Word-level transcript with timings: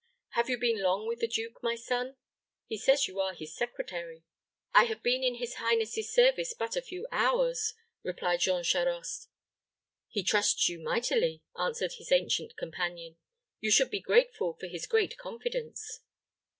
Have 0.29 0.49
you 0.49 0.57
been 0.57 0.81
long 0.81 1.07
with 1.07 1.19
the 1.19 1.27
duke, 1.27 1.59
my 1.61 1.75
son? 1.75 2.15
He 2.65 2.75
says 2.75 3.07
you 3.07 3.19
are 3.19 3.35
his 3.35 3.53
secretary." 3.55 4.23
"I 4.73 4.85
have 4.85 5.03
been 5.03 5.21
in 5.23 5.35
his 5.35 5.57
highness's 5.57 6.11
service 6.11 6.55
but 6.55 6.75
a 6.75 6.81
few 6.81 7.05
hours," 7.11 7.75
replied 8.01 8.39
Jean 8.39 8.63
Charost. 8.63 9.29
"He 10.09 10.23
trusts 10.23 10.67
you 10.67 10.79
mightily," 10.81 11.43
answered 11.55 11.93
his 11.99 12.11
ancient 12.11 12.57
companion. 12.57 13.17
"You 13.59 13.69
should 13.69 13.91
be 13.91 13.99
grateful 14.01 14.53
for 14.53 14.65
his 14.65 14.87
great 14.87 15.17
confidence." 15.19 15.99